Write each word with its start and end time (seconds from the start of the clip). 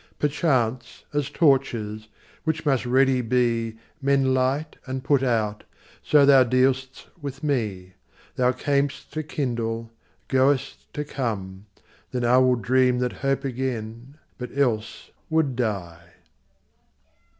Perchance, 0.17 1.03
as 1.13 1.29
torches, 1.29 2.07
which 2.43 2.65
must 2.65 2.87
ready 2.87 3.21
be, 3.21 3.77
Men 4.01 4.33
light 4.33 4.77
and 4.87 5.03
put 5.03 5.21
out, 5.21 5.63
so 6.01 6.25
thou 6.25 6.43
dealst 6.43 7.05
with 7.21 7.43
me. 7.43 7.93
Thou 8.35 8.51
cam'st 8.51 9.13
to 9.13 9.21
kindle, 9.21 9.91
goest 10.27 10.91
to 10.95 11.03
come: 11.05 11.67
then 12.09 12.23
IWill 12.23 12.59
dream 12.63 12.97
that 12.97 13.13
hope 13.13 13.45
again, 13.45 14.17
but 14.39 14.49
else 14.57 15.11
would 15.29 15.55
die. 15.55 16.13